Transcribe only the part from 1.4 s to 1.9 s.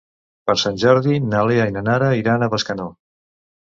Lea i na